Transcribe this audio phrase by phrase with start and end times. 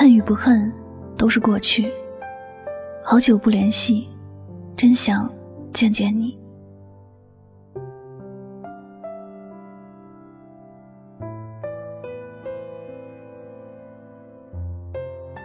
[0.00, 0.72] 恨与不恨
[1.14, 1.92] 都是过去。
[3.04, 4.08] 好久不联系，
[4.74, 5.30] 真想
[5.74, 6.38] 见见你。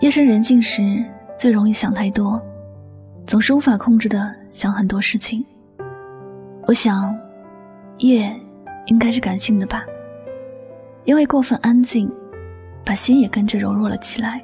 [0.00, 1.02] 夜深人静时，
[1.38, 2.38] 最容易想太多，
[3.26, 5.42] 总是无法控制的想很多事情。
[6.66, 7.18] 我想，
[7.96, 8.38] 夜
[8.84, 9.82] 应该是感性的吧，
[11.04, 12.12] 因为过分安静，
[12.84, 14.42] 把心也跟着柔弱了起来。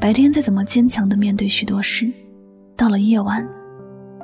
[0.00, 2.10] 白天再怎么坚强的面对许多事，
[2.76, 3.46] 到了夜晚，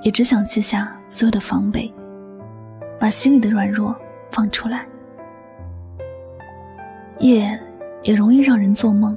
[0.02, 1.92] 也只想卸下所有的防备，
[2.98, 3.94] 把心里的软弱
[4.30, 4.86] 放出来。
[7.18, 7.58] 夜
[8.02, 9.16] 也容易让人做梦。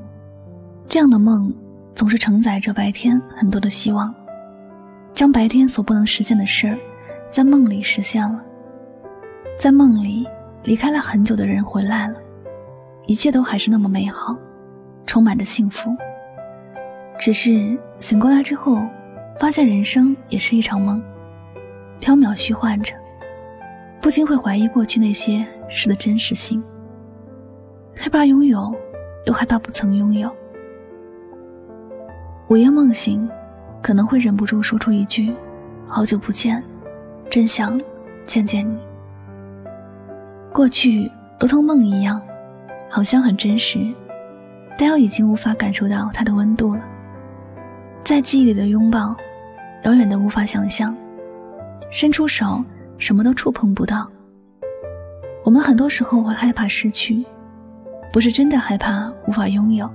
[0.87, 1.53] 这样的梦，
[1.93, 4.13] 总是承载着白天很多的希望，
[5.13, 6.77] 将白天所不能实现的事儿，
[7.29, 8.41] 在梦里实现了。
[9.59, 10.25] 在梦里，
[10.63, 12.15] 离开了很久的人回来了，
[13.07, 14.37] 一切都还是那么美好，
[15.05, 15.89] 充满着幸福。
[17.17, 18.79] 只是醒过来之后，
[19.39, 21.01] 发现人生也是一场梦，
[22.01, 22.93] 缥缈虚幻着，
[24.01, 26.61] 不禁会怀疑过去那些事的真实性，
[27.95, 28.75] 害怕拥有，
[29.25, 30.29] 又害怕不曾拥有。
[32.49, 33.27] 午夜梦醒，
[33.81, 35.33] 可能会忍不住说出一句
[35.87, 36.61] ：“好久不见，
[37.29, 37.79] 真想
[38.25, 38.77] 见见你。”
[40.53, 42.21] 过去如同梦一样，
[42.89, 43.79] 好像很真实，
[44.77, 46.81] 但又已经无法感受到它的温度了。
[48.03, 49.15] 在记忆里的拥抱，
[49.83, 50.95] 遥远的无法想象，
[51.91, 52.63] 伸出手
[52.97, 54.09] 什么都触碰不到。
[55.43, 57.25] 我们很多时候会害怕失去，
[58.11, 59.89] 不是真的害怕无法拥有。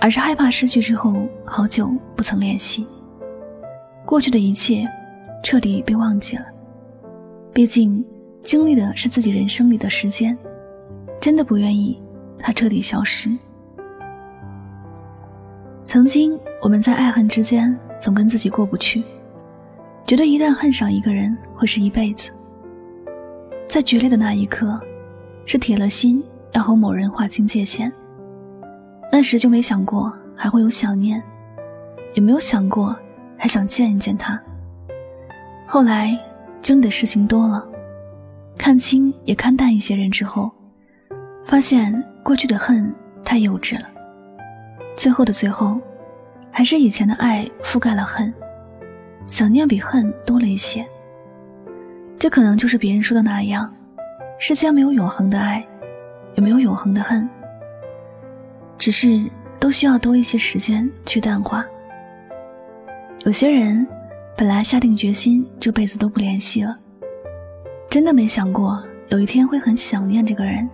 [0.00, 2.84] 而是害怕失去之后，好久不曾联系，
[4.04, 4.84] 过去的一切
[5.44, 6.44] 彻底被忘记了。
[7.52, 8.04] 毕竟
[8.42, 10.36] 经历的是自己人生里的时间，
[11.22, 12.02] 真的不愿意
[12.36, 13.30] 他彻底消失。
[15.86, 19.04] 曾经我们在爱恨之间总跟自己过不去，
[20.04, 22.32] 觉得一旦恨上一个人会是一辈子。
[23.68, 24.80] 在决裂的那一刻，
[25.46, 26.20] 是铁了心
[26.54, 27.90] 要和某人划清界限。
[29.12, 31.22] 那时就没想过还会有想念，
[32.14, 32.96] 也没有想过
[33.38, 34.42] 还想见一见他。
[35.68, 36.18] 后来
[36.60, 37.64] 经历的事情多了，
[38.58, 40.50] 看清也看淡一些人之后，
[41.44, 42.92] 发现过去的恨
[43.24, 43.88] 太幼稚了。
[44.96, 45.80] 最后的最后，
[46.50, 48.32] 还是以前的爱覆盖了恨，
[49.26, 50.86] 想念比恨多了一些。
[52.18, 53.72] 这可能就是别人说的那样：
[54.38, 55.66] 世间没有永恒的爱，
[56.36, 57.28] 也没有永恒的恨。
[58.78, 59.24] 只是
[59.58, 61.64] 都需要多一些时间去淡化。
[63.24, 63.86] 有些人
[64.36, 66.76] 本来下定决心这辈子都不联系了，
[67.88, 70.68] 真的没想过有一天会很想念这个人，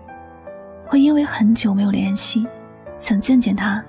[0.88, 2.46] 会因为很久没有联系，
[2.96, 3.84] 想见见他，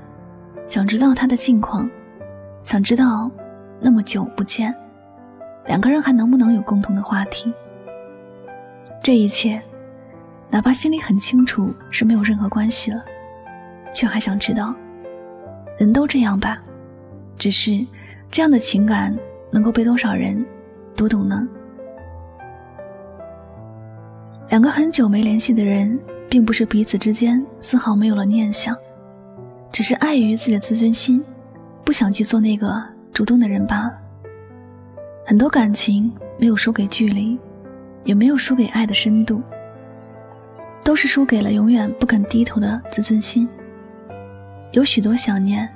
[0.67, 1.89] 想知道他的近况，
[2.61, 3.31] 想知道
[3.79, 4.75] 那么久不见，
[5.65, 7.53] 两个人还能不能有共同的话题。
[9.01, 9.61] 这一切，
[10.49, 13.01] 哪怕心里很清楚是没有任何关系了。
[13.93, 14.75] 却还想知道，
[15.77, 16.61] 人都这样吧，
[17.37, 17.71] 只是
[18.29, 19.17] 这样的情感
[19.51, 20.45] 能够被多少人
[20.97, 21.47] 读懂呢？
[24.49, 25.97] 两个很久没联系的人，
[26.29, 28.78] 并不是彼此之间丝毫没有了念想，
[29.72, 31.23] 只是碍于自己的自尊心，
[31.84, 32.81] 不想去做那个
[33.12, 33.97] 主动的人罢了。
[35.25, 37.38] 很多感情没有输给距离，
[38.03, 39.41] 也没有输给爱的深度，
[40.84, 43.50] 都是输给了永远不肯低头的自尊心。
[44.72, 45.67] 有许多想念，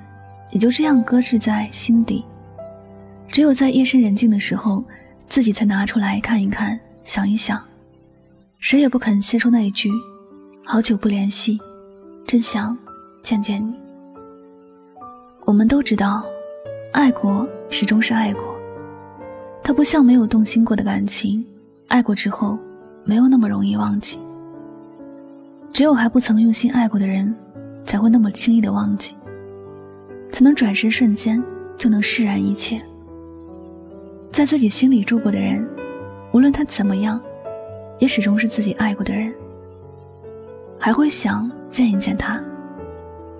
[0.52, 2.24] 也就这样搁置在心底。
[3.28, 4.84] 只有在夜深人静的时候，
[5.28, 7.60] 自己才拿出来看一看，想一想。
[8.60, 9.90] 谁也不肯先说那一句
[10.66, 11.60] ：“好久不联系，
[12.26, 12.78] 真想
[13.22, 13.80] 见见你。”
[15.46, 16.24] 我们都知道，
[16.92, 18.44] 爱过始终是爱过，
[19.62, 21.46] 它不像没有动心过的感情，
[21.88, 22.58] 爱过之后
[23.04, 24.20] 没有那么容易忘记。
[25.74, 27.34] 只有还不曾用心爱过的人。
[27.86, 29.14] 才会那么轻易的忘记，
[30.32, 31.44] 才能转身瞬间
[31.78, 32.82] 就能释然一切。
[34.32, 35.68] 在自己心里住过的人，
[36.32, 37.22] 无论他怎么样，
[38.00, 39.36] 也始终是自己爱过的人。
[40.84, 42.38] 还会想见一见他，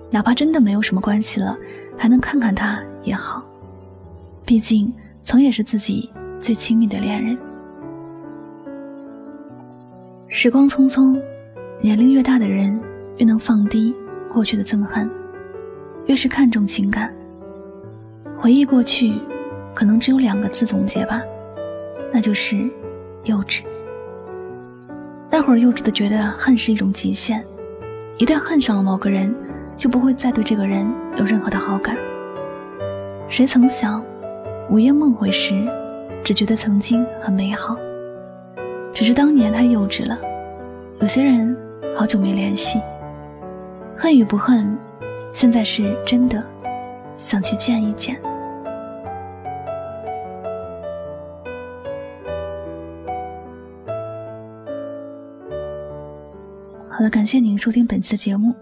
[0.08, 1.54] 哪怕真的没有什么关系了，
[1.94, 3.44] 还能看看他也好。
[4.46, 4.90] 毕竟
[5.24, 6.10] 曾也是自己
[6.40, 7.36] 最亲密的恋人。
[10.26, 11.20] 时光匆匆，
[11.82, 12.80] 年龄越大的人
[13.18, 13.94] 越能放低。
[14.32, 15.08] 过去的憎恨，
[16.06, 17.14] 越是看重情感。
[18.38, 19.20] 回忆过去，
[19.74, 21.20] 可能只有两个字总结吧，
[22.10, 22.70] 那就是
[23.24, 23.60] 幼稚。
[25.46, 27.44] 那会幼稚的觉得恨是一种极限，
[28.16, 29.34] 一旦恨上了某个人，
[29.76, 31.94] 就不会再对这个人有任何的好感。
[33.28, 34.02] 谁曾想，
[34.70, 35.62] 午夜梦回时，
[36.24, 37.76] 只觉得曾经很美好。
[38.94, 40.18] 只是当年太幼稚了。
[41.00, 41.54] 有些人
[41.94, 42.80] 好久没联系，
[43.94, 44.78] 恨与不恨，
[45.28, 46.42] 现在是真的
[47.18, 48.18] 想去见一见。
[56.96, 58.54] 好了，感谢您收听本次节目，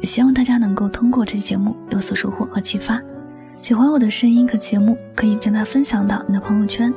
[0.00, 3.00] 也希望大家能够通过这期节目有所收获和启发。
[3.54, 6.92] 喜欢我的声音和节目，可以将它分享到你的朋友圈。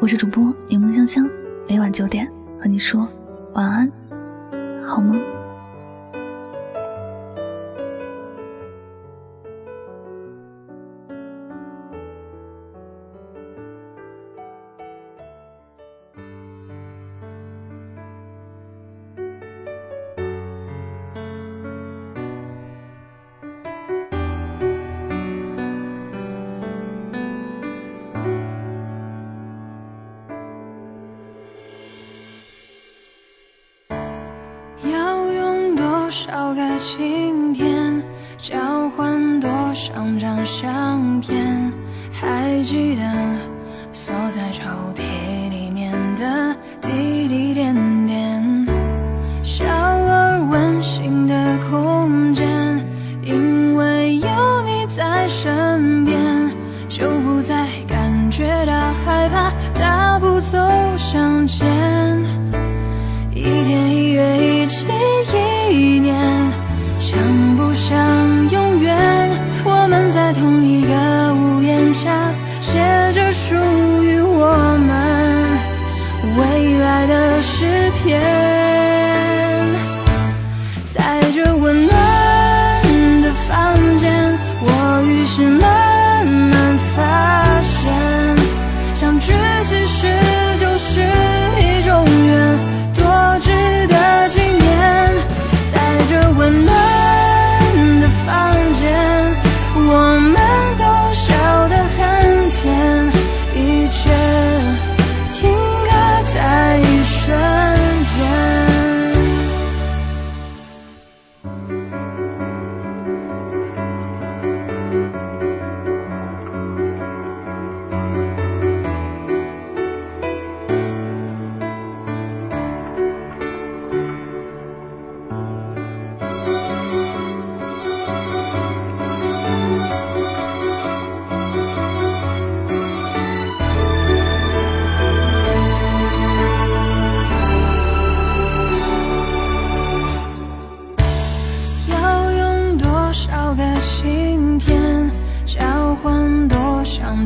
[0.00, 1.28] 我是主播柠檬香香，
[1.68, 2.26] 每晚九点
[2.58, 3.06] 和你说
[3.52, 3.92] 晚安，
[4.82, 5.14] 好吗。
[36.96, 38.02] 今天，
[38.38, 41.70] 交换多少张相片？
[42.10, 43.02] 还记得
[43.92, 44.64] 锁在抽
[44.94, 45.45] 屉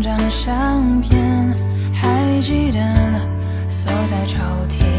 [0.03, 1.55] 张相片，
[1.93, 2.81] 还记得
[3.69, 4.39] 锁在抽
[4.69, 4.90] 屉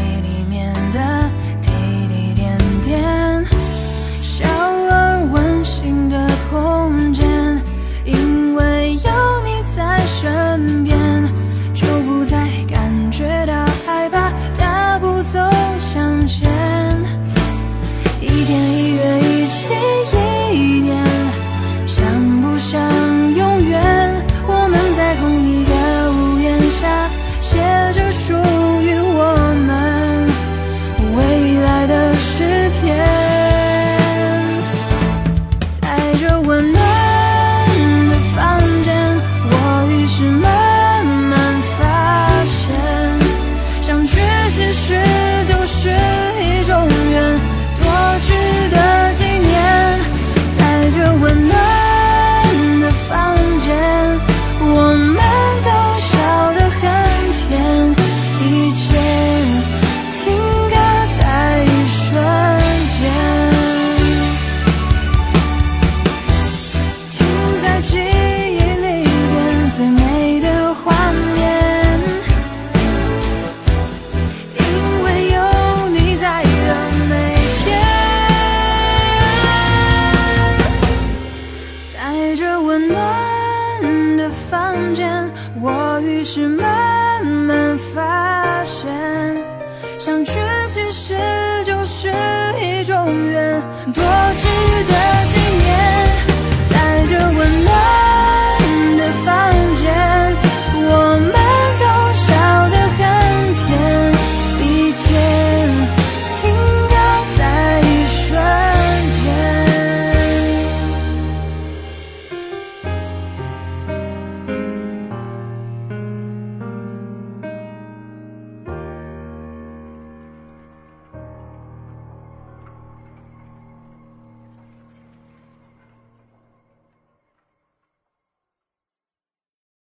[93.92, 94.31] 多